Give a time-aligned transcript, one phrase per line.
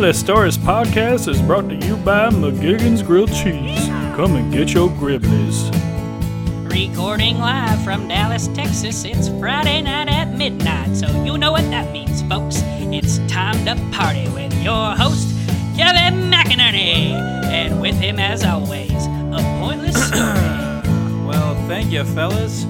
[0.00, 3.86] Pointless Stories podcast is brought to you by McGiggins Grilled Cheese.
[4.16, 5.70] Come and get your gribblies.
[6.70, 9.04] Recording live from Dallas, Texas.
[9.04, 12.62] It's Friday night at midnight, so you know what that means, folks.
[12.64, 15.36] It's time to party with your host,
[15.76, 17.12] Kevin McInerney.
[17.44, 21.26] And with him, as always, a pointless story.
[21.26, 22.64] Well, thank you, fellas.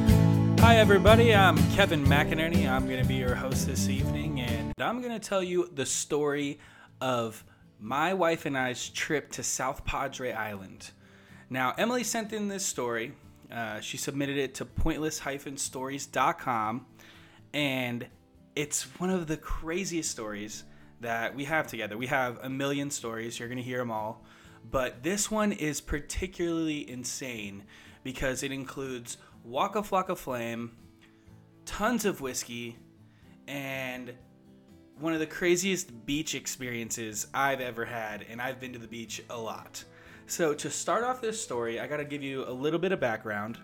[0.59, 1.33] Hi, everybody.
[1.33, 2.69] I'm Kevin McInerney.
[2.69, 5.87] I'm going to be your host this evening, and I'm going to tell you the
[5.87, 6.59] story
[7.01, 7.45] of
[7.79, 10.91] my wife and I's trip to South Padre Island.
[11.49, 13.13] Now, Emily sent in this story.
[13.51, 16.87] Uh, she submitted it to pointless-stories.com,
[17.53, 18.07] and
[18.55, 20.65] it's one of the craziest stories
[21.01, 21.99] that we have together.
[21.99, 23.39] We have a million stories.
[23.39, 24.25] You're going to hear them all.
[24.71, 27.65] But this one is particularly insane
[28.05, 30.73] because it includes Waka Flocka Flame,
[31.65, 32.77] tons of whiskey,
[33.49, 34.13] and
[35.01, 38.27] one of the craziest beach experiences I've ever had.
[38.29, 39.83] And I've been to the beach a lot.
[40.27, 43.01] So, to start off this story, I got to give you a little bit of
[43.01, 43.59] background.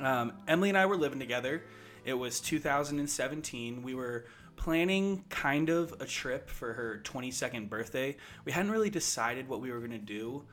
[0.00, 1.62] Um, Emily and I were living together.
[2.04, 3.82] It was 2017.
[3.82, 4.26] We were
[4.56, 8.16] planning kind of a trip for her 22nd birthday.
[8.44, 10.44] We hadn't really decided what we were to do,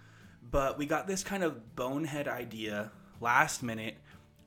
[0.51, 3.95] but we got this kind of bonehead idea last minute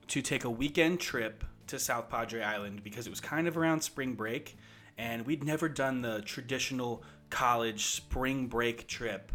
[0.07, 3.81] to take a weekend trip to South Padre Island because it was kind of around
[3.81, 4.57] spring break
[4.97, 9.31] and we'd never done the traditional college spring break trip.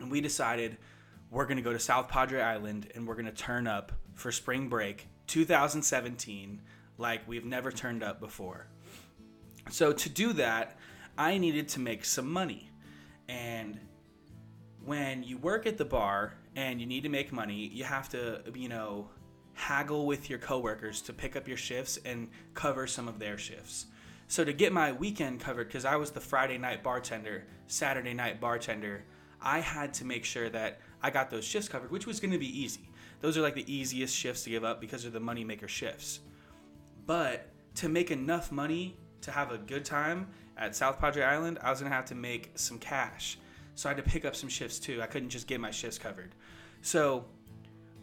[0.00, 0.76] And we decided
[1.30, 4.32] we're going to go to South Padre Island and we're going to turn up for
[4.32, 6.60] spring break 2017
[6.98, 8.66] like we've never turned up before.
[9.70, 10.78] So to do that,
[11.16, 12.70] I needed to make some money.
[13.28, 13.78] And
[14.84, 18.42] when you work at the bar and you need to make money, you have to,
[18.54, 19.08] you know,
[19.54, 23.86] haggle with your coworkers to pick up your shifts and cover some of their shifts.
[24.28, 28.40] So to get my weekend covered, because I was the Friday night bartender, Saturday night
[28.40, 29.04] bartender,
[29.40, 32.38] I had to make sure that I got those shifts covered, which was going to
[32.38, 32.88] be easy.
[33.20, 36.20] Those are like the easiest shifts to give up because they're the moneymaker shifts.
[37.06, 41.70] But to make enough money to have a good time at South Padre Island, I
[41.70, 43.38] was going to have to make some cash.
[43.74, 45.02] So I had to pick up some shifts too.
[45.02, 46.34] I couldn't just get my shifts covered.
[46.82, 47.26] So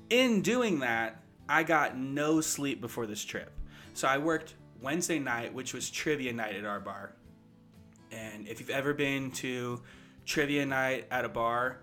[0.10, 3.52] in doing that, I got no sleep before this trip.
[3.94, 7.14] So I worked Wednesday night, which was trivia night at our bar.
[8.12, 9.82] And if you've ever been to
[10.26, 11.80] trivia night at a bar,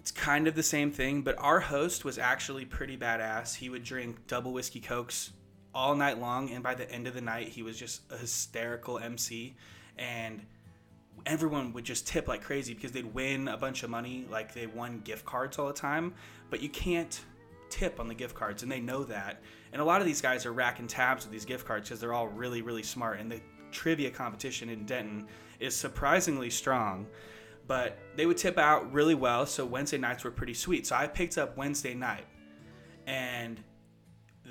[0.00, 3.54] it's kind of the same thing, but our host was actually pretty badass.
[3.54, 5.32] He would drink double whiskey cokes
[5.74, 8.98] all night long, and by the end of the night, he was just a hysterical
[8.98, 9.54] MC.
[9.98, 10.44] And
[11.26, 14.66] everyone would just tip like crazy because they'd win a bunch of money, like they
[14.66, 16.14] won gift cards all the time.
[16.48, 17.20] But you can't
[17.68, 19.42] tip on the gift cards, and they know that.
[19.72, 22.12] And a lot of these guys are racking tabs with these gift cards because they're
[22.12, 23.20] all really, really smart.
[23.20, 25.26] And the trivia competition in Denton
[25.60, 27.06] is surprisingly strong.
[27.66, 30.88] But they would tip out really well, so Wednesday nights were pretty sweet.
[30.88, 32.26] So I picked up Wednesday night.
[33.06, 33.62] And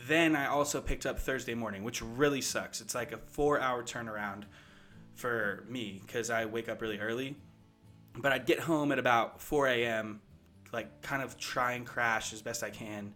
[0.08, 2.79] then I also picked up Thursday morning, which really sucks.
[2.79, 4.44] It's like a four hour turnaround
[5.16, 7.35] for me because I wake up really early.
[8.18, 10.22] But I'd get home at about 4 a.m.,
[10.72, 13.13] like kind of try and crash as best I can.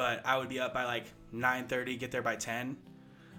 [0.00, 2.78] But I would be up by like 9:30, get there by 10.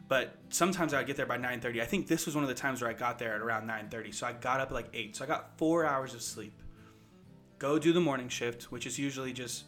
[0.08, 1.82] But sometimes I would get there by 9:30.
[1.82, 4.14] I think this was one of the times where I got there at around 9:30.
[4.14, 5.16] So I got up at like 8.
[5.16, 6.54] So I got 4 hours of sleep.
[7.58, 9.64] Go do the morning shift, which is usually just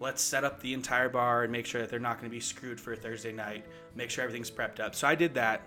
[0.00, 2.40] let's set up the entire bar and make sure that they're not going to be
[2.40, 3.64] screwed for a Thursday night.
[3.94, 4.94] Make sure everything's prepped up.
[4.94, 5.62] So I did that.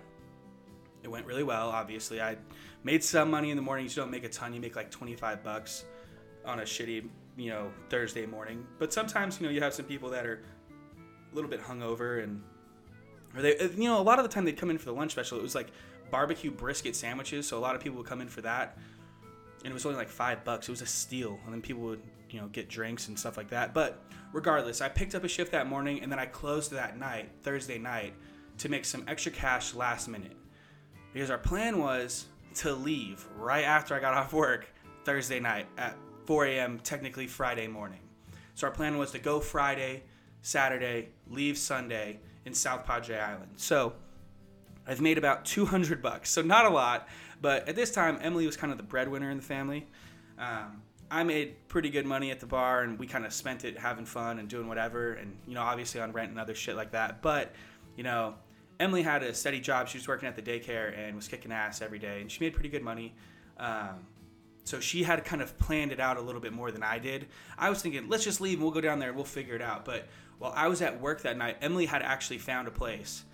[1.02, 1.70] It went really well.
[1.70, 2.36] Obviously, I
[2.84, 3.84] made some money in the morning.
[3.84, 4.54] You don't make a ton.
[4.54, 5.86] You make like 25 bucks
[6.44, 8.64] on a shitty, you know, Thursday morning.
[8.78, 10.44] But sometimes, you know, you have some people that are
[11.30, 12.42] a little bit hungover and
[13.36, 15.12] or they, you know, a lot of the time they'd come in for the lunch
[15.12, 15.38] special.
[15.38, 15.68] It was like
[16.10, 17.46] barbecue brisket sandwiches.
[17.46, 18.78] So a lot of people would come in for that,
[19.64, 20.68] and it was only like five bucks.
[20.68, 23.50] It was a steal, and then people would, you know, get drinks and stuff like
[23.50, 23.74] that.
[23.74, 24.02] But
[24.32, 27.78] regardless, I picked up a shift that morning, and then I closed that night, Thursday
[27.78, 28.14] night,
[28.58, 30.36] to make some extra cash last minute
[31.12, 34.68] because our plan was to leave right after I got off work
[35.04, 35.96] Thursday night at
[36.26, 38.00] 4 a.m., technically Friday morning.
[38.54, 40.02] So our plan was to go Friday,
[40.42, 43.52] Saturday, leave Sunday in South Padre Island.
[43.56, 43.92] So
[44.86, 46.30] I've made about 200 bucks.
[46.30, 47.08] So not a lot,
[47.40, 49.86] but at this time, Emily was kind of the breadwinner in the family.
[50.38, 53.78] Um, I made pretty good money at the bar, and we kind of spent it
[53.78, 56.92] having fun and doing whatever, and you know, obviously on rent and other shit like
[56.92, 57.22] that.
[57.22, 57.52] But
[57.96, 58.34] you know,
[58.78, 59.88] Emily had a steady job.
[59.88, 62.52] She was working at the daycare and was kicking ass every day, and she made
[62.52, 63.14] pretty good money.
[63.58, 64.06] Um,
[64.68, 67.26] so she had kind of planned it out a little bit more than I did.
[67.56, 69.62] I was thinking, let's just leave and we'll go down there and we'll figure it
[69.62, 69.84] out.
[69.84, 70.06] But
[70.38, 73.24] while I was at work that night, Emily had actually found a place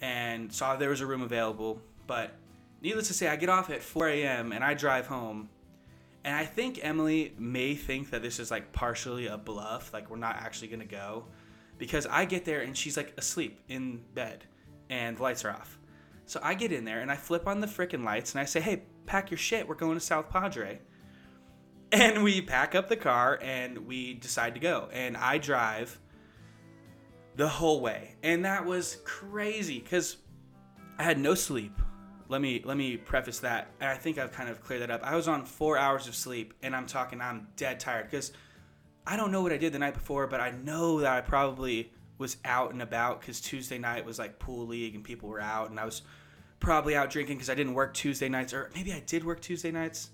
[0.00, 1.80] and saw there was a room available.
[2.06, 2.32] But
[2.82, 4.52] needless to say, I get off at 4 a.m.
[4.52, 5.48] and I drive home.
[6.24, 10.16] And I think Emily may think that this is like partially a bluff, like we're
[10.16, 11.24] not actually gonna go,
[11.78, 14.44] because I get there and she's like asleep in bed,
[14.90, 15.78] and the lights are off.
[16.26, 18.60] So I get in there and I flip on the freaking lights and I say,
[18.60, 19.68] "Hey, pack your shit.
[19.68, 20.78] We're going to South Padre."
[21.92, 24.88] And we pack up the car and we decide to go.
[24.92, 25.98] And I drive
[27.34, 30.18] the whole way, and that was crazy because
[30.98, 31.72] I had no sleep.
[32.28, 35.02] Let me let me preface that, and I think I've kind of cleared that up.
[35.02, 38.32] I was on four hours of sleep, and I'm talking I'm dead tired because
[39.06, 41.92] I don't know what I did the night before, but I know that I probably
[42.18, 45.70] was out and about because Tuesday night was like pool league and people were out,
[45.70, 46.02] and I was
[46.60, 49.70] probably out drinking because I didn't work Tuesday nights, or maybe I did work Tuesday
[49.70, 50.10] nights.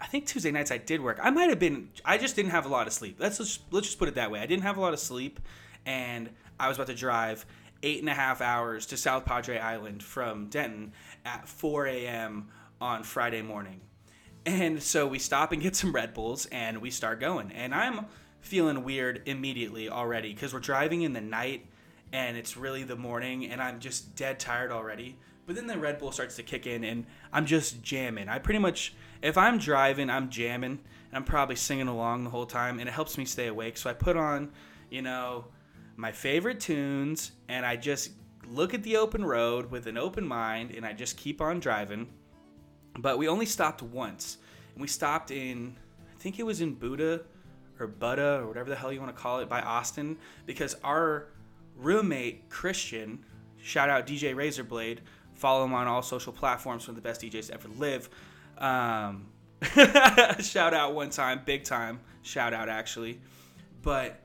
[0.00, 1.18] I think Tuesday nights I did work.
[1.20, 1.88] I might have been.
[2.04, 3.16] I just didn't have a lot of sleep.
[3.18, 4.40] Let's just let's just put it that way.
[4.40, 5.40] I didn't have a lot of sleep,
[5.84, 6.30] and
[6.60, 7.44] I was about to drive
[7.82, 10.92] eight and a half hours to South Padre Island from Denton
[11.24, 12.48] at 4 a.m.
[12.80, 13.80] on Friday morning.
[14.46, 17.52] And so we stop and get some Red Bulls and we start going.
[17.52, 18.06] And I'm
[18.40, 21.66] feeling weird immediately already because we're driving in the night
[22.12, 25.18] and it's really the morning and I'm just dead tired already.
[25.48, 28.28] But then the Red Bull starts to kick in and I'm just jamming.
[28.28, 32.44] I pretty much, if I'm driving, I'm jamming and I'm probably singing along the whole
[32.44, 33.78] time and it helps me stay awake.
[33.78, 34.50] So I put on,
[34.90, 35.46] you know,
[35.96, 38.10] my favorite tunes and I just
[38.46, 42.08] look at the open road with an open mind and I just keep on driving.
[42.98, 44.36] But we only stopped once.
[44.74, 45.74] And we stopped in,
[46.14, 47.22] I think it was in Buda
[47.80, 51.28] or Buddha or whatever the hell you want to call it by Austin because our
[51.74, 53.24] roommate, Christian,
[53.62, 54.98] shout out DJ Razorblade,
[55.38, 58.10] follow him on all social platforms, of the best DJs ever live.
[58.58, 59.28] Um,
[60.40, 62.00] shout out one time, big time.
[62.22, 63.20] Shout out actually.
[63.82, 64.20] But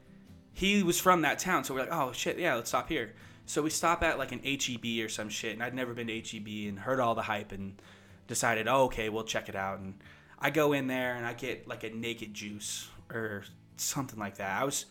[0.53, 3.13] he was from that town, so we're like, oh shit, yeah, let's stop here.
[3.45, 6.21] So we stop at like an HEB or some shit, and I'd never been to
[6.21, 7.81] HEB and heard all the hype and
[8.27, 9.79] decided, oh, okay, we'll check it out.
[9.79, 9.95] And
[10.39, 13.43] I go in there and I get like a naked juice or
[13.77, 14.61] something like that.
[14.61, 14.85] I was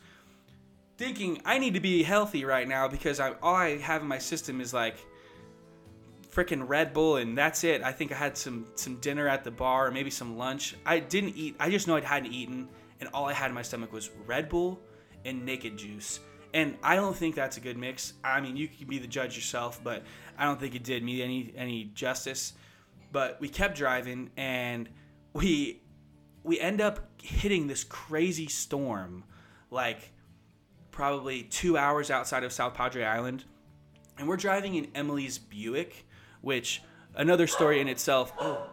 [0.98, 4.18] thinking I need to be healthy right now because I, all I have in my
[4.18, 4.96] system is like
[6.32, 7.82] freaking Red Bull and that's it.
[7.82, 10.74] I think I had some some dinner at the bar or maybe some lunch.
[10.84, 11.56] I didn't eat.
[11.60, 12.68] I just know I hadn't eaten,
[13.00, 14.80] and all I had in my stomach was Red Bull
[15.24, 16.20] and naked juice.
[16.54, 18.14] And I don't think that's a good mix.
[18.22, 20.02] I mean, you can be the judge yourself, but
[20.36, 22.54] I don't think it did me any any justice.
[23.10, 24.88] But we kept driving, and
[25.34, 25.82] we
[26.44, 29.24] we end up hitting this crazy storm,
[29.70, 30.12] like
[30.90, 33.44] probably two hours outside of South Padre Island,
[34.18, 36.06] and we're driving in Emily's Buick,
[36.42, 36.82] which
[37.14, 38.32] another story in itself.
[38.38, 38.66] Oh,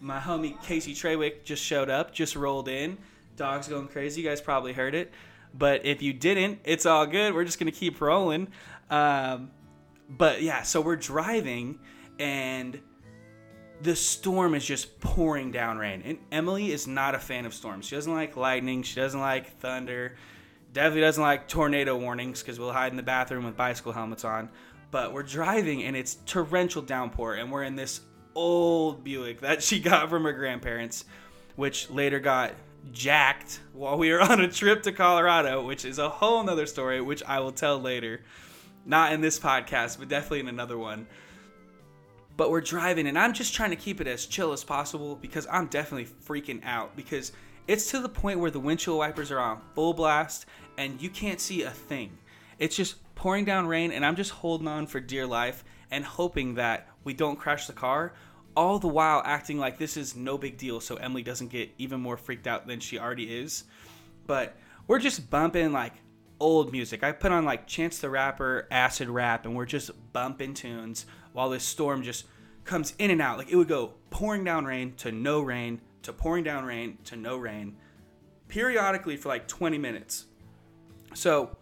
[0.00, 2.98] my homie Casey Trewick just showed up, just rolled in.
[3.36, 4.22] Dog's going crazy.
[4.22, 5.12] You guys probably heard it.
[5.52, 7.34] But if you didn't, it's all good.
[7.34, 8.48] We're just gonna keep rolling.
[8.90, 9.50] Um,
[10.08, 11.78] but yeah, so we're driving
[12.18, 12.80] and
[13.80, 16.02] the storm is just pouring down rain.
[16.04, 17.86] And Emily is not a fan of storms.
[17.86, 18.82] She doesn't like lightning.
[18.82, 20.16] She doesn't like thunder.
[20.72, 24.48] Definitely doesn't like tornado warnings because we'll hide in the bathroom with bicycle helmets on.
[24.90, 28.00] But we're driving and it's torrential downpour, and we're in this
[28.34, 31.04] old Buick that she got from her grandparents,
[31.56, 32.54] which later got
[32.92, 37.00] jacked while we were on a trip to Colorado, which is a whole nother story,
[37.00, 38.22] which I will tell later.
[38.86, 41.06] Not in this podcast, but definitely in another one.
[42.36, 45.46] But we're driving, and I'm just trying to keep it as chill as possible because
[45.50, 47.32] I'm definitely freaking out because
[47.66, 51.40] it's to the point where the windshield wipers are on full blast and you can't
[51.40, 52.18] see a thing.
[52.58, 56.56] It's just pouring down rain, and I'm just holding on for dear life and hoping
[56.56, 58.12] that we don't crash the car
[58.54, 62.02] all the while acting like this is no big deal so Emily doesn't get even
[62.02, 63.64] more freaked out than she already is.
[64.26, 65.94] But we're just bumping like
[66.38, 67.02] old music.
[67.02, 71.48] I put on like Chance the Rapper, acid rap, and we're just bumping tunes while
[71.48, 72.26] this storm just
[72.66, 73.38] comes in and out.
[73.38, 77.16] Like it would go pouring down rain to no rain to pouring down rain to
[77.16, 77.78] no rain
[78.48, 80.26] periodically for like 20 minutes.
[81.14, 81.56] So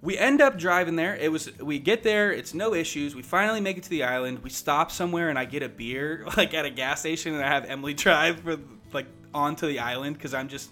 [0.00, 1.16] we end up driving there.
[1.16, 3.14] It was we get there, it's no issues.
[3.14, 4.40] We finally make it to the island.
[4.42, 7.48] We stop somewhere and I get a beer like at a gas station and I
[7.48, 8.58] have Emily drive for
[8.92, 10.70] like onto the island cuz I'm just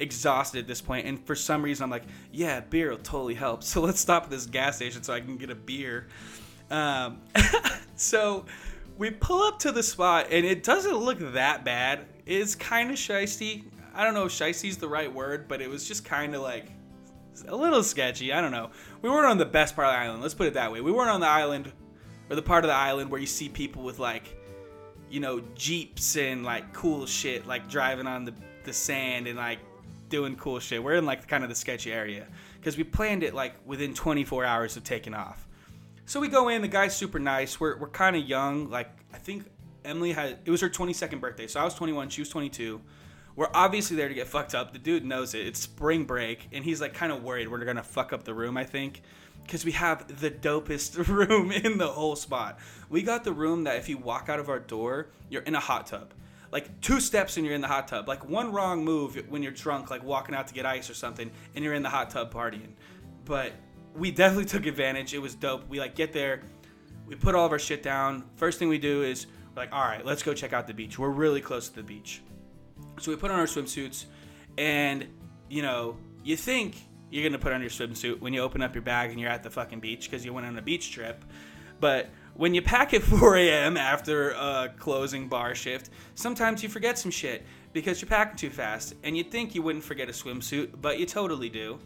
[0.00, 3.62] exhausted at this point and for some reason I'm like, yeah, beer will totally help.
[3.68, 6.06] So let's stop at this gas station so I can get a beer.
[6.70, 7.20] Um,
[7.96, 8.44] so
[8.96, 12.06] we pull up to the spot and it doesn't look that bad.
[12.26, 13.64] It's kind of shisty.
[13.94, 16.70] I don't know if shisty's the right word, but it was just kind of like
[17.46, 18.32] a little sketchy.
[18.32, 18.70] I don't know.
[19.02, 20.22] We weren't on the best part of the island.
[20.22, 20.80] Let's put it that way.
[20.80, 21.72] We weren't on the island
[22.30, 24.36] or the part of the island where you see people with like,
[25.10, 29.58] you know, jeeps and like cool shit, like driving on the the sand and like
[30.08, 30.82] doing cool shit.
[30.82, 32.26] We're in like kind of the sketchy area
[32.58, 35.46] because we planned it like within 24 hours of taking off.
[36.06, 36.62] So we go in.
[36.62, 37.60] The guy's super nice.
[37.60, 38.70] We're we're kind of young.
[38.70, 39.44] Like I think
[39.84, 42.10] Emily had it was her 22nd birthday, so I was 21.
[42.10, 42.80] She was 22.
[43.38, 44.72] We're obviously there to get fucked up.
[44.72, 45.46] The dude knows it.
[45.46, 48.56] It's spring break, and he's like kind of worried we're gonna fuck up the room.
[48.56, 49.00] I think
[49.44, 52.58] because we have the dopest room in the whole spot.
[52.88, 55.60] We got the room that if you walk out of our door, you're in a
[55.60, 56.14] hot tub.
[56.50, 58.08] Like two steps and you're in the hot tub.
[58.08, 61.30] Like one wrong move when you're drunk, like walking out to get ice or something,
[61.54, 62.72] and you're in the hot tub partying.
[63.24, 63.52] But
[63.94, 65.14] we definitely took advantage.
[65.14, 65.68] It was dope.
[65.68, 66.42] We like get there,
[67.06, 68.24] we put all of our shit down.
[68.34, 70.98] First thing we do is we're like, all right, let's go check out the beach.
[70.98, 72.20] We're really close to the beach.
[73.00, 74.06] So we put on our swimsuits,
[74.56, 75.06] and
[75.48, 76.76] you know, you think
[77.10, 79.42] you're gonna put on your swimsuit when you open up your bag and you're at
[79.42, 81.24] the fucking beach because you went on a beach trip.
[81.80, 83.76] But when you pack at 4 a.m.
[83.76, 88.94] after a closing bar shift, sometimes you forget some shit because you're packing too fast,
[89.02, 91.78] and you'd think you wouldn't forget a swimsuit, but you totally do.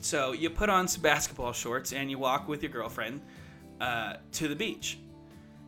[0.00, 3.22] So you put on some basketball shorts and you walk with your girlfriend
[3.80, 4.98] uh, to the beach.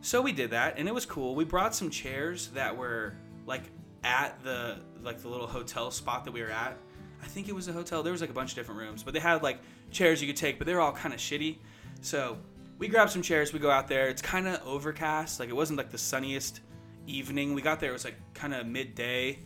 [0.01, 1.35] So we did that, and it was cool.
[1.35, 3.15] We brought some chairs that were
[3.45, 3.63] like
[4.07, 6.77] at the like the little hotel spot that we were at.
[7.21, 8.03] I think it was a hotel.
[8.03, 9.59] There was like a bunch of different rooms, but they had like
[9.91, 11.57] chairs you could take, but they were all kind of shitty.
[12.01, 12.37] So
[12.77, 13.53] we grabbed some chairs.
[13.53, 14.07] We go out there.
[14.07, 15.39] It's kind of overcast.
[15.39, 16.61] Like it wasn't like the sunniest
[17.05, 17.53] evening.
[17.53, 17.89] We got there.
[17.89, 19.39] It was like kind of midday,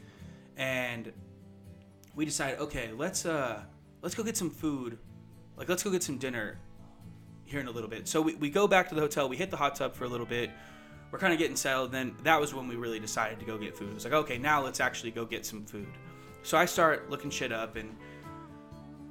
[0.58, 1.12] and
[2.16, 3.62] we decided, okay, let's uh
[4.02, 5.00] let's go get some food.
[5.58, 6.60] Like let's go get some dinner
[7.46, 8.08] here in a little bit.
[8.08, 9.28] So we, we go back to the hotel.
[9.28, 10.52] We hit the hot tub for a little bit.
[11.12, 11.92] We're kind of getting settled.
[11.92, 13.90] Then that was when we really decided to go get food.
[13.90, 15.88] It was like, okay, now let's actually go get some food.
[16.44, 17.96] So I start looking shit up and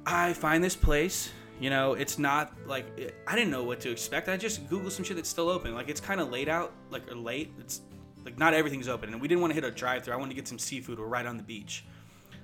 [0.05, 1.31] I find this place.
[1.59, 4.29] You know, it's not like eh, I didn't know what to expect.
[4.29, 5.75] I just googled some shit that's still open.
[5.75, 7.53] Like it's kind of late out, like or late.
[7.59, 7.81] It's
[8.25, 10.13] like not everything's open, and we didn't want to hit a drive-through.
[10.13, 10.99] I wanted to get some seafood.
[10.99, 11.85] We're right on the beach,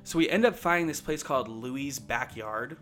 [0.03, 2.77] so we end up finding this place called Louie's Backyard.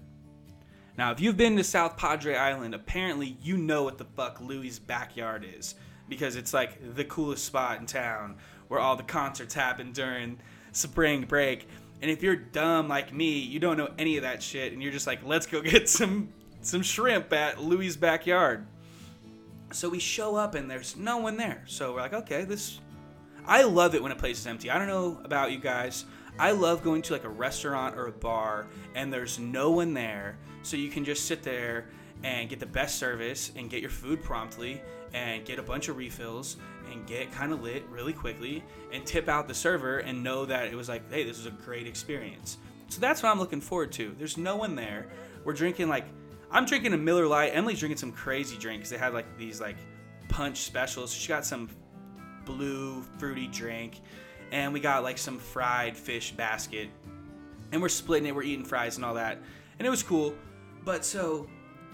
[0.98, 4.79] Now, if you've been to South Padre Island, apparently you know what the fuck Louie's
[4.79, 5.75] Backyard is
[6.08, 8.36] because it's like the coolest spot in town
[8.68, 10.40] where all the concerts happen during
[10.72, 11.68] spring break.
[12.02, 14.92] And if you're dumb like me, you don't know any of that shit, and you're
[14.92, 16.30] just like, let's go get some
[16.62, 18.66] some shrimp at Louie's backyard.
[19.72, 21.64] So we show up and there's no one there.
[21.68, 22.80] So we're like, okay, this.
[23.48, 24.72] I love it when a place is empty.
[24.72, 26.06] I don't know about you guys.
[26.40, 30.38] I love going to like a restaurant or a bar and there's no one there,
[30.64, 31.86] so you can just sit there
[32.24, 34.81] and get the best service and get your food promptly
[35.13, 36.57] and get a bunch of refills
[36.91, 40.67] and get kind of lit really quickly and tip out the server and know that
[40.67, 42.57] it was like, hey, this was a great experience.
[42.89, 44.15] So that's what I'm looking forward to.
[44.17, 45.07] There's no one there.
[45.43, 46.05] We're drinking like,
[46.51, 47.55] I'm drinking a Miller Lite.
[47.55, 48.89] Emily's drinking some crazy drinks.
[48.89, 49.77] They had like these like
[50.29, 51.13] punch specials.
[51.13, 51.69] She got some
[52.45, 54.00] blue fruity drink,
[54.51, 56.89] and we got like some fried fish basket,
[57.72, 58.36] and we're splitting it.
[58.36, 59.39] We're eating fries and all that,
[59.79, 60.36] and it was cool.
[60.84, 61.48] But so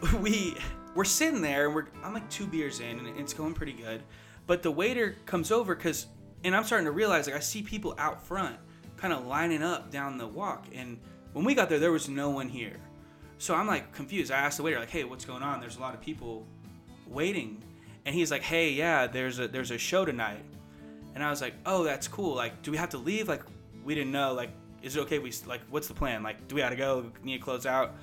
[0.22, 0.56] we
[0.96, 4.02] we're sitting there and we're I'm like two beers in and it's going pretty good.
[4.48, 6.08] But the waiter comes over because
[6.44, 8.56] and I'm starting to realize like I see people out front
[8.98, 11.00] kind of lining up down the walk and
[11.34, 12.78] when we got there there was no one here.
[13.38, 14.32] So I'm like confused.
[14.32, 15.60] I asked the waiter like, "Hey, what's going on?
[15.60, 16.46] There's a lot of people
[17.08, 17.64] waiting."
[18.06, 20.46] And he's like, "Hey, yeah, there's a there's a show tonight."
[21.16, 22.36] And I was like, "Oh, that's cool.
[22.36, 23.28] Like, do we have to leave?
[23.28, 23.42] Like,
[23.84, 24.34] we didn't know.
[24.34, 24.52] Like,
[24.84, 25.18] is it okay?
[25.18, 26.22] We like, what's the plan?
[26.22, 27.12] Like, do we gotta go?
[27.24, 27.96] Need to close out?"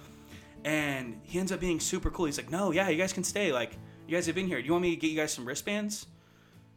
[0.64, 2.26] And he ends up being super cool.
[2.26, 3.52] He's like, "No, yeah, you guys can stay.
[3.52, 4.60] Like, you guys have been here.
[4.60, 6.06] Do you want me to get you guys some wristbands?"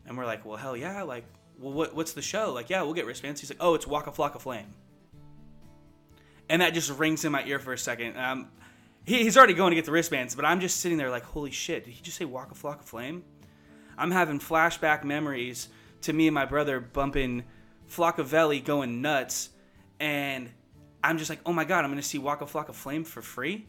[0.05, 1.01] And we're like, "Well, hell yeah!
[1.03, 1.25] Like,
[1.57, 2.53] well, what what's the show?
[2.53, 4.73] Like, yeah, we'll get wristbands." He's like, "Oh, it's Waka Flocka Flame."
[6.49, 8.17] And that just rings in my ear for a second.
[8.17, 8.49] Um,
[9.05, 11.51] he, he's already going to get the wristbands, but I'm just sitting there like, "Holy
[11.51, 11.85] shit!
[11.85, 13.23] Did he just say Waka Flocka Flame?"
[13.97, 15.69] I'm having flashback memories
[16.01, 17.43] to me and my brother bumping
[17.89, 19.49] Flockavelli going nuts,
[19.99, 20.49] and
[21.03, 23.67] I'm just like, oh my god, I'm gonna see Waka Flocka Flame for free,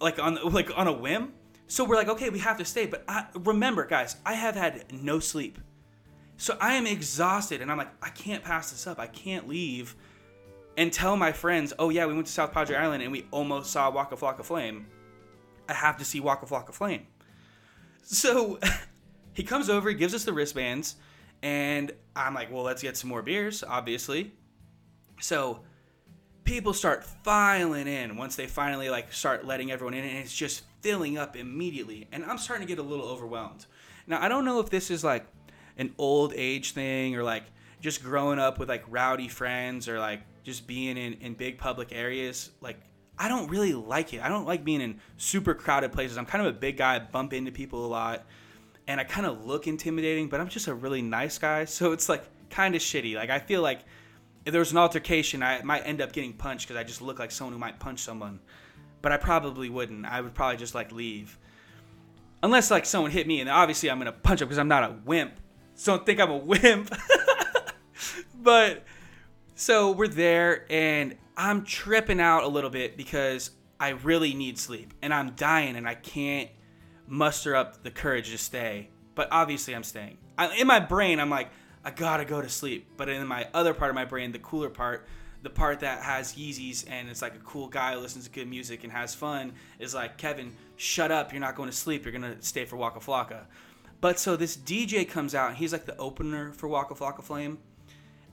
[0.00, 1.32] like on like on a whim.
[1.66, 2.86] So we're like, okay, we have to stay.
[2.86, 5.58] But I, remember, guys, I have had no sleep,
[6.36, 8.98] so I am exhausted, and I'm like, I can't pass this up.
[8.98, 9.94] I can't leave
[10.78, 13.72] and tell my friends, oh yeah, we went to South Padre Island and we almost
[13.72, 14.86] saw Waka Flocka Flame.
[15.68, 17.04] I have to see Waka Flocka Flame.
[18.04, 18.60] So
[19.32, 20.94] he comes over, he gives us the wristbands,
[21.42, 24.32] and I'm like, well, let's get some more beers, obviously.
[25.20, 25.64] So
[26.48, 30.62] people start filing in once they finally like start letting everyone in and it's just
[30.80, 32.08] filling up immediately.
[32.10, 33.66] And i'm starting to get a little overwhelmed.
[34.06, 35.26] Now i don't know if this is like
[35.76, 37.44] an old age thing or like
[37.82, 41.92] just growing up with like rowdy friends or like just being in, in big public
[41.92, 42.50] areas.
[42.62, 42.80] Like
[43.18, 44.22] i don't really like it.
[44.22, 46.16] I don't like being in super crowded places.
[46.16, 46.96] I'm kind of a big guy.
[46.96, 48.24] I bump into people a lot
[48.86, 51.64] and i kind of look intimidating but i'm just a really nice guy.
[51.78, 53.16] So it's like kind of shitty.
[53.16, 53.80] Like i feel like
[54.48, 57.18] if there was an altercation, I might end up getting punched because I just look
[57.18, 58.40] like someone who might punch someone.
[59.02, 60.06] But I probably wouldn't.
[60.06, 61.38] I would probably just like leave.
[62.42, 64.96] unless like someone hit me, and obviously I'm gonna punch up because I'm not a
[65.04, 65.38] wimp.
[65.74, 66.94] So don't think I'm a wimp.
[68.34, 68.84] but
[69.54, 74.94] so we're there, and I'm tripping out a little bit because I really need sleep,
[75.02, 76.48] and I'm dying, and I can't
[77.06, 78.88] muster up the courage to stay.
[79.14, 80.16] But obviously, I'm staying.
[80.38, 81.50] I, in my brain, I'm like,
[81.88, 82.86] I gotta go to sleep.
[82.98, 85.06] But in my other part of my brain, the cooler part,
[85.42, 88.46] the part that has Yeezys and it's like a cool guy who listens to good
[88.46, 91.32] music and has fun is like, Kevin, shut up.
[91.32, 92.04] You're not going to sleep.
[92.04, 93.46] You're going to stay for Waka Flocka.
[94.02, 95.54] But so this DJ comes out.
[95.54, 97.56] He's like the opener for Waka Flocka Flame.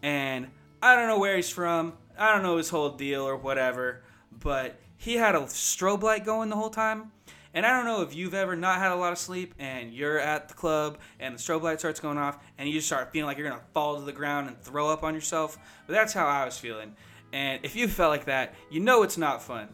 [0.01, 0.49] And
[0.83, 1.93] I don't know where he's from.
[2.19, 4.03] I don't know his whole deal or whatever.
[4.37, 7.13] But he had a strobe light going the whole time.
[7.55, 10.19] And I don't know if you've ever not had a lot of sleep and you're
[10.19, 13.27] at the club and the strobe light starts going off and you just start feeling
[13.27, 15.57] like you're gonna fall to the ground and throw up on yourself.
[15.87, 16.93] But that's how I was feeling.
[17.31, 19.69] And if you felt like that, you know it's not fun.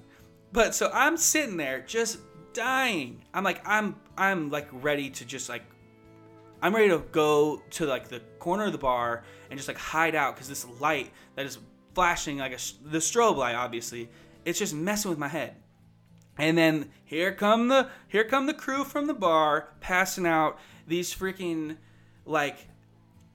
[0.54, 2.20] But so I'm sitting there just
[2.54, 3.24] dying.
[3.34, 5.64] I'm like I'm I'm like ready to just like
[6.62, 10.14] I'm ready to go to like the corner of the bar and just like hide
[10.14, 11.58] out because this light that is
[11.96, 14.08] flashing like a the strobe light obviously
[14.46, 15.56] it's just messing with my head.
[16.41, 20.57] And then here come the here come the crew from the bar passing out
[20.88, 21.77] these freaking
[22.25, 22.67] like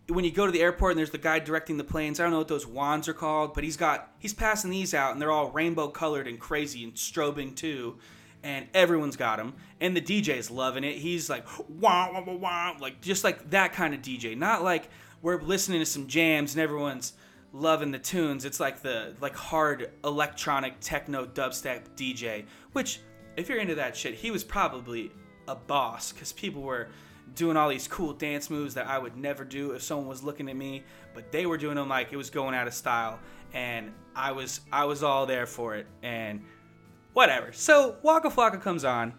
[0.08, 2.18] when you go to the airport and there's the guy directing the planes.
[2.18, 5.12] I don't know what those wands are called, but he's got he's passing these out
[5.12, 7.96] and they're all rainbow colored and crazy and strobing too.
[8.42, 10.98] And everyone's got them, and the DJ is loving it.
[10.98, 14.36] He's like, wah, wah, wah, wah, like just like that kind of DJ.
[14.36, 14.88] Not like
[15.22, 17.12] we're listening to some jams and everyone's
[17.52, 18.44] loving the tunes.
[18.44, 23.00] It's like the like hard electronic techno dubstep DJ, which
[23.36, 25.12] if you're into that shit, he was probably
[25.48, 26.88] a boss because people were
[27.34, 30.48] doing all these cool dance moves that I would never do if someone was looking
[30.48, 30.84] at me,
[31.14, 33.18] but they were doing them like it was going out of style,
[33.52, 36.42] and I was I was all there for it, and
[37.12, 37.52] whatever.
[37.52, 39.14] So Waka Flocka comes on.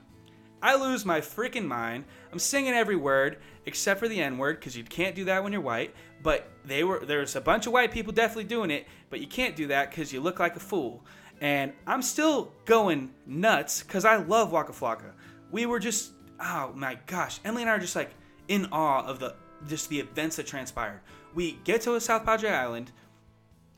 [0.61, 2.05] I lose my freaking mind.
[2.31, 5.51] I'm singing every word except for the N word because you can't do that when
[5.51, 5.93] you're white.
[6.23, 9.55] But they were there's a bunch of white people definitely doing it, but you can't
[9.55, 11.05] do that because you look like a fool.
[11.39, 15.11] And I'm still going nuts because I love Waka Flocka.
[15.51, 18.11] We were just oh my gosh, Emily and I are just like
[18.47, 19.35] in awe of the
[19.67, 21.01] just the events that transpired.
[21.33, 22.91] We get to a South Padre Island,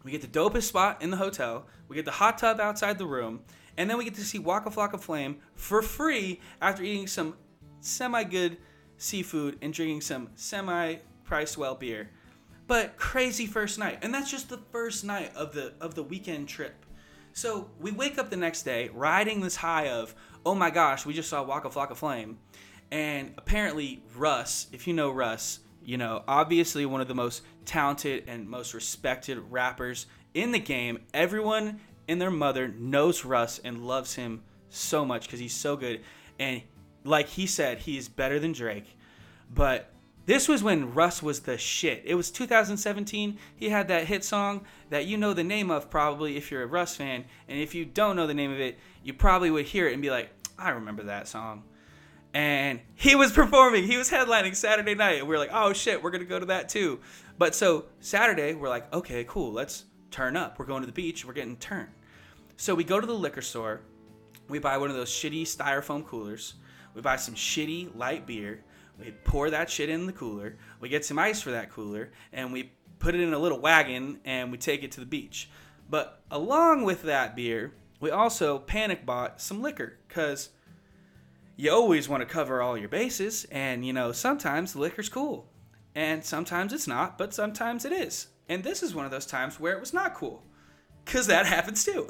[0.03, 3.05] we get the dopest spot in the hotel, we get the hot tub outside the
[3.05, 3.41] room,
[3.79, 7.35] and then we get to see Waka Flocka Flame for free after eating some
[7.79, 8.57] semi good
[8.97, 12.09] seafood and drinking some semi priced well beer.
[12.67, 16.49] But crazy first night, and that's just the first night of the of the weekend
[16.49, 16.85] trip.
[17.31, 20.13] So we wake up the next day riding this high of,
[20.45, 22.37] oh my gosh, we just saw Waka Flocka Flame.
[22.91, 28.25] And apparently, Russ, if you know Russ, you know, obviously one of the most talented
[28.27, 30.99] and most respected rappers in the game.
[31.13, 36.01] Everyone and their mother knows Russ and loves him so much because he's so good.
[36.39, 36.63] And
[37.03, 38.97] like he said, he is better than Drake.
[39.53, 39.91] But
[40.25, 42.01] this was when Russ was the shit.
[42.05, 43.37] It was 2017.
[43.55, 46.67] He had that hit song that you know the name of probably if you're a
[46.67, 47.25] Russ fan.
[47.47, 50.01] And if you don't know the name of it, you probably would hear it and
[50.01, 51.63] be like, I remember that song.
[52.33, 53.83] And he was performing.
[53.83, 55.19] He was headlining Saturday night.
[55.19, 56.99] And we are like, oh shit, we're going to go to that too.
[57.37, 59.51] But so Saturday, we're like, okay, cool.
[59.51, 60.57] Let's turn up.
[60.57, 61.23] We're going to the beach.
[61.23, 61.89] We're getting turned.
[62.59, 63.79] So we go to the liquor store.
[64.49, 66.55] We buy one of those shitty styrofoam coolers.
[66.93, 68.65] We buy some shitty light beer.
[68.99, 70.57] We pour that shit in the cooler.
[70.81, 72.11] We get some ice for that cooler.
[72.33, 75.49] And we put it in a little wagon and we take it to the beach.
[75.89, 80.49] But along with that beer, we also panic bought some liquor because
[81.55, 85.49] you always want to cover all your bases, and you know, sometimes liquor's cool,
[85.95, 88.27] and sometimes it's not, but sometimes it is.
[88.47, 90.43] And this is one of those times where it was not cool,
[91.09, 92.07] because that happens too.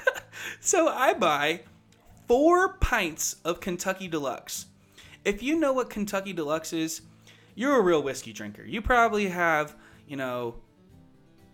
[0.60, 1.60] so I buy
[2.26, 4.66] four pints of Kentucky Deluxe.
[5.26, 7.02] If you know what Kentucky Deluxe is,
[7.54, 8.64] you're a real whiskey drinker.
[8.64, 9.76] You probably have,
[10.08, 10.54] you know,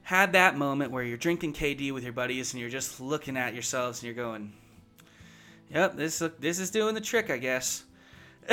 [0.02, 3.52] had that moment where you're drinking KD with your buddies and you're just looking at
[3.52, 4.52] yourselves and you're going,
[5.70, 7.82] Yep, this this is doing the trick, I guess.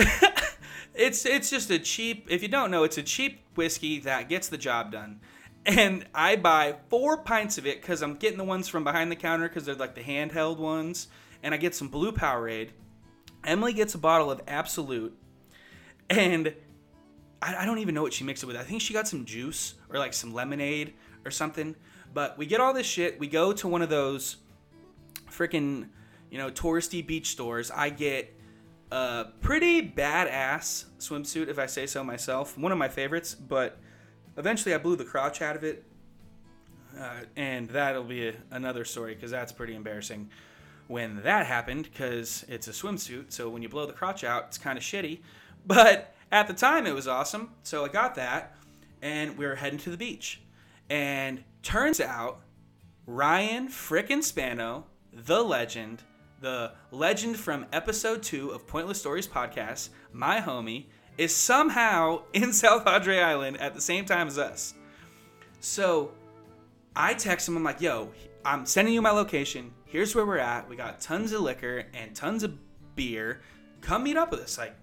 [0.96, 2.26] it's it's just a cheap.
[2.28, 5.20] If you don't know, it's a cheap whiskey that gets the job done.
[5.66, 9.16] And I buy four pints of it because I'm getting the ones from behind the
[9.16, 11.08] counter because they're like the handheld ones.
[11.42, 12.70] And I get some Blue Powerade.
[13.44, 15.18] Emily gets a bottle of Absolut,
[16.10, 16.54] and
[17.42, 18.56] I, I don't even know what she mixed it with.
[18.56, 20.94] I think she got some juice or like some lemonade
[21.26, 21.76] or something.
[22.14, 23.20] But we get all this shit.
[23.20, 24.38] We go to one of those
[25.30, 25.90] freaking
[26.34, 28.36] you know, touristy beach stores, I get
[28.92, 32.58] a pretty badass swimsuit, if I say so myself.
[32.58, 33.78] One of my favorites, but
[34.38, 35.84] eventually I blew the crotch out of it.
[36.98, 40.30] Uh, and that'll be a, another story because that's pretty embarrassing.
[40.88, 43.32] when that happened because it's a swimsuit.
[43.32, 45.20] So when you blow the crotch out, it's kind of shitty.
[45.66, 47.52] But at the time, it was awesome.
[47.64, 48.54] So I got that,
[49.02, 50.42] and we were heading to the beach.
[50.90, 52.42] And turns out,
[53.08, 56.04] Ryan frickin' Spano, the legend,
[56.42, 62.86] the legend from episode two of Pointless Stories podcast, my homie, is somehow in South
[62.86, 64.74] Padre Island at the same time as us.
[65.60, 66.12] So
[66.96, 68.10] I text him, I'm like, yo,
[68.46, 69.72] I'm sending you my location.
[69.86, 70.68] Here's where we're at.
[70.68, 72.54] We got tons of liquor and tons of
[72.96, 73.42] beer.
[73.82, 74.58] Come meet up with us.
[74.58, 74.76] Like,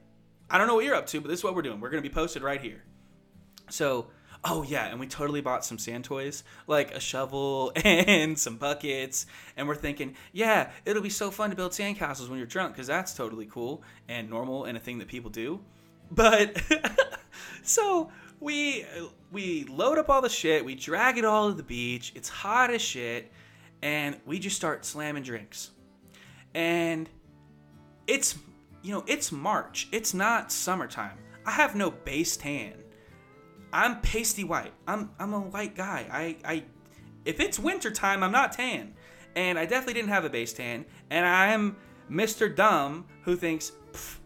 [0.48, 1.80] I don't know what you're up to, but this is what we're doing.
[1.80, 2.82] We're going to be posted right here.
[3.68, 4.08] So,
[4.44, 9.26] oh yeah, and we totally bought some sand toys, like a shovel and some buckets.
[9.56, 12.86] And we're thinking, yeah, it'll be so fun to build sandcastles when you're drunk, because
[12.86, 15.60] that's totally cool and normal and a thing that people do.
[16.10, 16.62] But,
[17.62, 18.84] so we
[19.30, 22.12] we load up all the shit, we drag it all to the beach.
[22.14, 23.30] It's hot as shit,
[23.82, 25.70] and we just start slamming drinks.
[26.54, 27.08] And
[28.06, 28.36] it's
[28.82, 29.88] you know, it's March.
[29.92, 31.18] It's not summertime.
[31.44, 32.74] I have no base tan.
[33.72, 34.72] I'm pasty white.
[34.88, 36.06] I'm I'm a white guy.
[36.10, 36.64] I I
[37.24, 38.94] if it's wintertime, I'm not tan.
[39.36, 40.86] And I definitely didn't have a base tan.
[41.10, 41.76] And I am
[42.10, 42.54] Mr.
[42.54, 43.72] Dumb who thinks,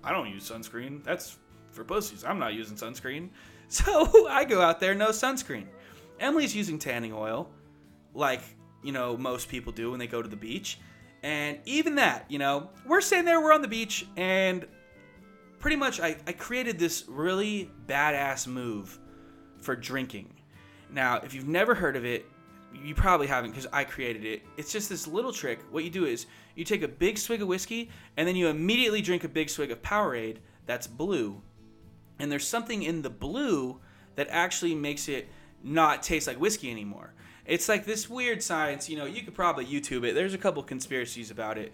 [0.03, 1.05] I don't use sunscreen.
[1.05, 1.37] That's
[1.75, 2.25] for pussies.
[2.25, 3.31] I'm not using sunscreen.
[3.67, 5.65] So I go out there, no sunscreen.
[6.21, 7.49] Emily's using tanning oil,
[8.13, 8.43] like,
[8.83, 10.79] you know, most people do when they go to the beach.
[11.23, 14.67] And even that, you know, we're sitting there, we're on the beach, and
[15.59, 19.01] pretty much I, I created this really badass move
[19.63, 20.35] for drinking.
[20.91, 22.27] Now, if you've never heard of it,
[22.85, 24.43] you probably haven't because I created it.
[24.57, 25.61] It's just this little trick.
[25.71, 29.01] What you do is you take a big swig of whiskey and then you immediately
[29.01, 31.41] drink a big swig of Powerade that's blue
[32.19, 33.81] and there's something in the blue
[34.17, 35.29] that actually makes it
[35.63, 37.15] not taste like whiskey anymore.
[37.47, 40.15] It's like this weird science, you know, you could probably YouTube it.
[40.15, 41.73] There's a couple conspiracies about it.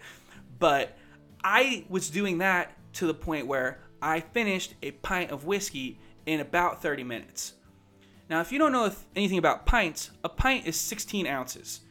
[0.59, 0.97] But
[1.43, 6.39] I was doing that to the point where I finished a pint of whiskey in
[6.39, 7.53] about 30 minutes.
[8.29, 11.81] Now, if you don't know anything about pints, a pint is 16 ounces.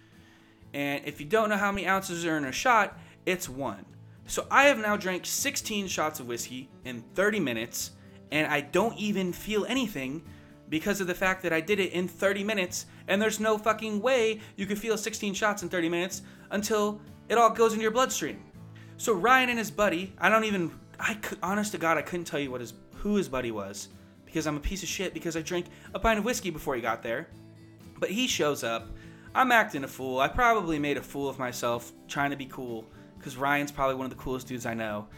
[0.73, 3.85] And if you don't know how many ounces are in a shot, it's one.
[4.27, 7.91] So I have now drank 16 shots of whiskey in 30 minutes
[8.31, 10.23] and I don't even feel anything
[10.69, 14.01] because of the fact that I did it in 30 minutes, and there's no fucking
[14.01, 17.91] way you could feel 16 shots in 30 minutes until it all goes into your
[17.91, 18.41] bloodstream.
[18.97, 22.27] So Ryan and his buddy, I don't even, I could, honest to God, I couldn't
[22.27, 23.89] tell you what his, who his buddy was,
[24.25, 26.81] because I'm a piece of shit because I drank a pint of whiskey before he
[26.81, 27.29] got there.
[27.99, 28.89] But he shows up.
[29.35, 30.21] I'm acting a fool.
[30.21, 32.85] I probably made a fool of myself trying to be cool,
[33.19, 35.09] because Ryan's probably one of the coolest dudes I know.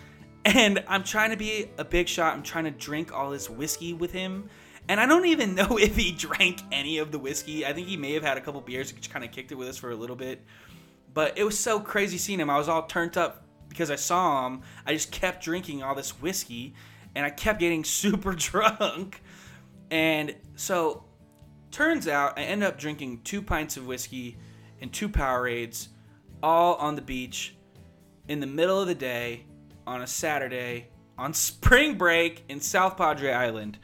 [0.45, 2.35] And I'm trying to be a big shot.
[2.35, 4.49] I'm trying to drink all this whiskey with him.
[4.89, 7.65] And I don't even know if he drank any of the whiskey.
[7.65, 9.69] I think he may have had a couple beers, which kind of kicked it with
[9.69, 10.43] us for a little bit.
[11.15, 12.51] But it was so crazy seeing him.
[12.51, 14.63] I was all turned up because I saw him.
[14.87, 16.75] I just kept drinking all this whiskey
[17.15, 19.23] and I kept getting super drunk.
[19.91, 21.05] And so,
[21.71, 24.39] turns out I end up drinking two pints of whiskey
[24.81, 25.89] and two Powerades
[26.43, 27.55] all on the beach
[28.29, 29.45] in the middle of the day
[29.87, 33.79] on a Saturday on spring break in South Padre Island.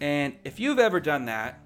[0.00, 1.60] And if you've ever done that,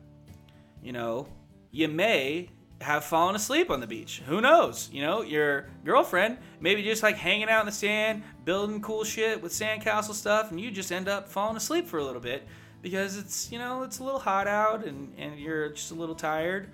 [0.82, 1.28] you know,
[1.70, 4.22] you may have fallen asleep on the beach.
[4.26, 4.90] Who knows?
[4.92, 9.42] You know, your girlfriend maybe just like hanging out in the sand, building cool shit
[9.42, 12.46] with sandcastle stuff, and you just end up falling asleep for a little bit
[12.82, 16.14] because it's, you know, it's a little hot out and, and you're just a little
[16.14, 16.68] tired.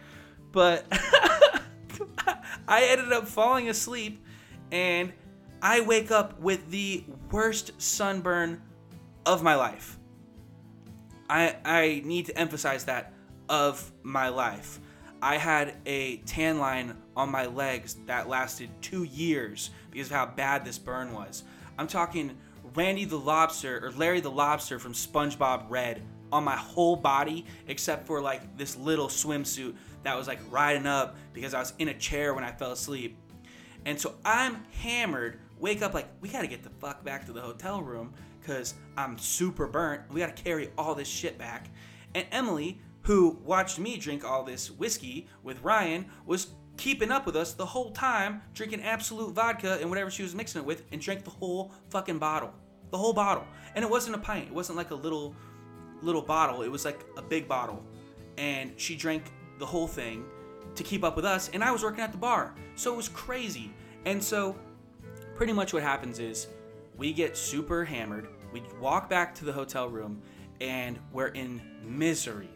[0.50, 0.84] But
[2.68, 4.24] I ended up falling asleep
[4.70, 5.12] and
[5.64, 8.60] I wake up with the worst sunburn
[9.24, 9.96] of my life.
[11.30, 13.12] I, I need to emphasize that
[13.48, 14.80] of my life.
[15.22, 20.26] I had a tan line on my legs that lasted two years because of how
[20.26, 21.44] bad this burn was.
[21.78, 22.36] I'm talking
[22.74, 28.08] Randy the Lobster or Larry the Lobster from SpongeBob Red on my whole body except
[28.08, 31.94] for like this little swimsuit that was like riding up because I was in a
[31.94, 33.16] chair when I fell asleep.
[33.84, 37.40] And so I'm hammered wake up like we gotta get the fuck back to the
[37.40, 40.02] hotel room because I'm super burnt.
[40.10, 41.70] We gotta carry all this shit back.
[42.16, 47.36] And Emily, who watched me drink all this whiskey with Ryan, was keeping up with
[47.36, 51.00] us the whole time, drinking Absolut vodka and whatever she was mixing it with, and
[51.00, 52.52] drank the whole fucking bottle,
[52.90, 53.44] the whole bottle.
[53.76, 54.48] And it wasn't a pint.
[54.48, 55.34] It wasn't like a little
[56.02, 56.62] little bottle.
[56.62, 57.84] It was like a big bottle,
[58.36, 59.22] and she drank
[59.60, 60.24] the whole thing
[60.74, 61.50] to keep up with us.
[61.54, 63.72] And I was working at the bar, so it was crazy.
[64.04, 64.56] And so
[65.42, 66.46] pretty much what happens is
[66.96, 68.28] we get super hammered.
[68.52, 70.22] We walk back to the hotel room
[70.60, 72.48] and we're in misery.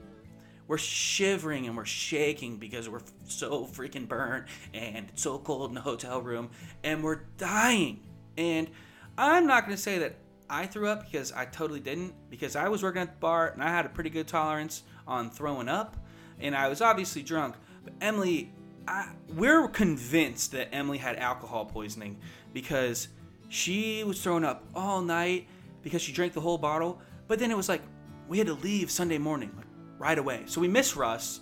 [0.68, 5.75] we're shivering and we're shaking because we're so freaking burnt and it's so cold in
[5.75, 6.49] the hotel room
[6.85, 8.05] and we're dying.
[8.38, 8.70] And
[9.18, 10.14] I'm not going to say that
[10.49, 13.64] I threw up because I totally didn't because I was working at the bar and
[13.64, 15.96] I had a pretty good tolerance on throwing up
[16.38, 17.57] and I was obviously drunk.
[17.83, 18.53] But Emily,
[18.88, 22.18] I, we're convinced that Emily had alcohol poisoning
[22.53, 23.09] because
[23.49, 25.49] she was throwing up all night
[25.83, 27.01] because she drank the whole bottle.
[27.29, 27.83] But then it was like
[28.29, 29.66] we had to leave Sunday morning, like
[29.99, 30.42] right away.
[30.46, 31.40] So we miss Russ.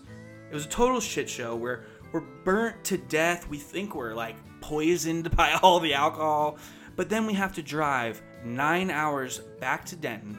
[0.51, 1.57] It was a total shit show.
[1.57, 3.49] We're we're burnt to death.
[3.49, 6.59] We think we're like poisoned by all the alcohol.
[6.97, 10.39] But then we have to drive nine hours back to Denton,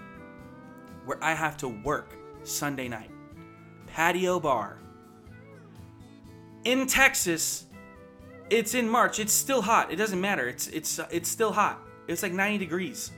[1.05, 3.11] where I have to work Sunday night.
[3.87, 4.79] Patio bar.
[6.65, 7.67] In Texas,
[8.49, 9.19] it's in March.
[9.19, 9.91] It's still hot.
[9.91, 10.47] It doesn't matter.
[10.47, 11.79] It's it's it's still hot.
[12.07, 13.11] It's like 90 degrees.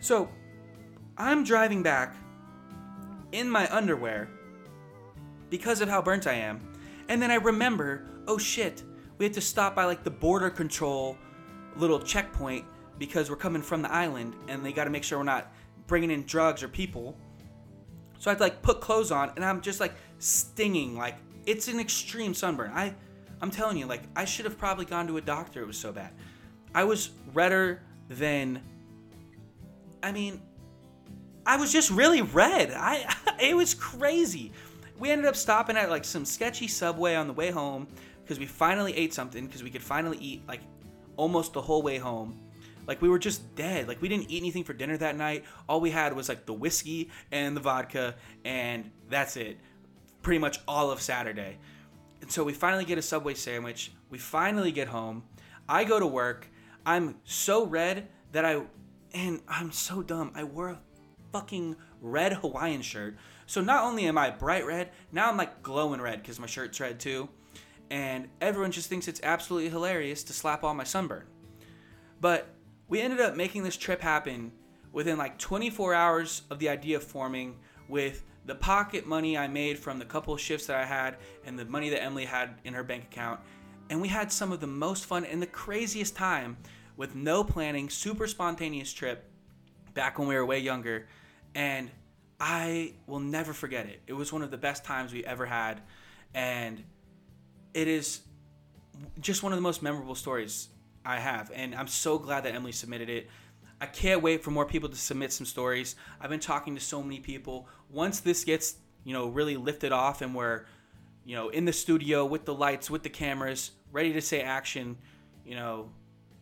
[0.00, 0.28] So,
[1.16, 2.16] I'm driving back
[3.32, 4.28] in my underwear
[5.50, 6.60] because of how burnt I am.
[7.08, 8.82] And then I remember, oh shit,
[9.18, 11.16] we had to stop by like the border control
[11.76, 12.64] little checkpoint
[12.98, 15.52] because we're coming from the island and they got to make sure we're not
[15.86, 17.16] bringing in drugs or people.
[18.18, 21.68] So I had to like put clothes on and I'm just like stinging like it's
[21.68, 22.72] an extreme sunburn.
[22.74, 22.94] I
[23.40, 25.92] I'm telling you like I should have probably gone to a doctor it was so
[25.92, 26.12] bad.
[26.74, 28.60] I was redder than
[30.02, 30.42] I mean
[31.46, 32.72] I was just really red.
[32.72, 34.52] I it was crazy.
[34.98, 37.86] We ended up stopping at like some sketchy subway on the way home
[38.22, 40.60] because we finally ate something because we could finally eat like
[41.16, 42.38] almost the whole way home.
[42.86, 43.88] Like we were just dead.
[43.88, 45.44] Like we didn't eat anything for dinner that night.
[45.68, 49.58] All we had was like the whiskey and the vodka, and that's it.
[50.26, 51.56] Pretty much all of Saturday.
[52.20, 53.92] And so we finally get a Subway sandwich.
[54.10, 55.22] We finally get home.
[55.68, 56.48] I go to work.
[56.84, 58.62] I'm so red that I,
[59.14, 60.32] and I'm so dumb.
[60.34, 60.80] I wore a
[61.32, 63.16] fucking red Hawaiian shirt.
[63.46, 66.80] So not only am I bright red, now I'm like glowing red because my shirt's
[66.80, 67.28] red too.
[67.88, 71.26] And everyone just thinks it's absolutely hilarious to slap on my sunburn.
[72.20, 72.48] But
[72.88, 74.50] we ended up making this trip happen
[74.90, 77.58] within like 24 hours of the idea forming
[77.88, 81.64] with the pocket money I made from the couple shifts that I had and the
[81.64, 83.40] money that Emily had in her bank account.
[83.90, 86.56] And we had some of the most fun and the craziest time
[86.96, 89.28] with no planning, super spontaneous trip
[89.94, 91.06] back when we were way younger.
[91.54, 91.90] And
[92.40, 94.00] I will never forget it.
[94.06, 95.82] It was one of the best times we ever had.
[96.34, 96.82] And
[97.74, 98.20] it is
[99.20, 100.68] just one of the most memorable stories
[101.04, 103.28] I have, and I'm so glad that Emily submitted it.
[103.80, 105.96] I can't wait for more people to submit some stories.
[106.20, 107.68] I've been talking to so many people.
[107.90, 110.64] Once this gets, you know, really lifted off and we're,
[111.24, 114.96] you know, in the studio with the lights, with the cameras, ready to say action,
[115.44, 115.88] you know,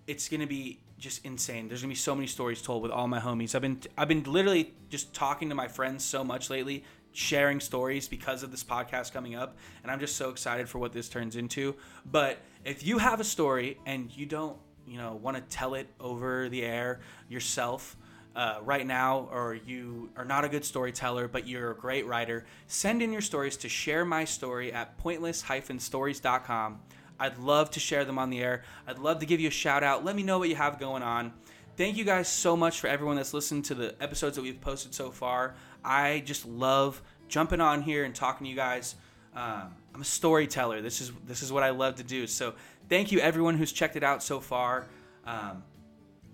[0.07, 1.69] it's gonna be just insane.
[1.69, 3.55] There's gonna be so many stories told with all my homies.
[3.55, 8.09] I've been I've been literally just talking to my friends so much lately, sharing stories
[8.09, 11.37] because of this podcast coming up, and I'm just so excited for what this turns
[11.37, 11.77] into.
[12.05, 15.89] But if you have a story and you don't, you know, want to tell it
[16.01, 17.97] over the air yourself,
[18.37, 22.45] uh, right now, or you are not a good storyteller, but you're a great writer,
[22.67, 26.81] send in your stories to share my story at pointless-stories.com.
[27.21, 28.65] I'd love to share them on the air.
[28.89, 30.05] I'd love to give you a shout out.
[30.05, 31.33] Let me know what you have going on.
[31.77, 34.95] Thank you guys so much for everyone that's listened to the episodes that we've posted
[34.95, 35.55] so far.
[35.85, 38.97] I just love jumping on here and talking to you guys.
[39.35, 40.81] Um, I'm a storyteller.
[40.81, 42.27] This is this is what I love to do.
[42.27, 42.55] So
[42.89, 44.87] thank you everyone who's checked it out so far.
[45.25, 45.65] Um,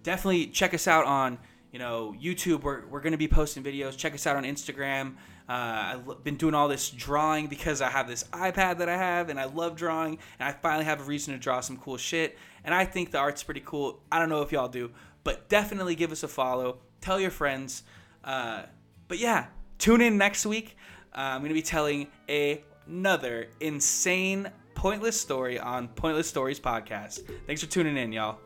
[0.02, 1.38] definitely check us out on
[1.72, 2.62] you know YouTube.
[2.62, 3.96] We're we're gonna be posting videos.
[3.96, 5.14] Check us out on Instagram.
[5.48, 9.30] Uh, I've been doing all this drawing because I have this iPad that I have,
[9.30, 12.38] and I love drawing, and I finally have a reason to draw some cool shit.
[12.64, 14.00] And I think the art's pretty cool.
[14.12, 14.92] I don't know if y'all do,
[15.24, 16.78] but definitely give us a follow.
[17.00, 17.82] Tell your friends.
[18.22, 18.62] Uh,
[19.08, 19.46] but yeah,
[19.78, 20.76] tune in next week.
[21.12, 27.28] Uh, I'm going to be telling a, another insane, pointless story on Pointless Stories podcast.
[27.46, 28.38] Thanks for tuning in, y'all.